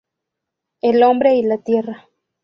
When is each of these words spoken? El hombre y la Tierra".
El 0.81 1.03
hombre 1.03 1.35
y 1.35 1.43
la 1.43 1.59
Tierra". 1.59 2.09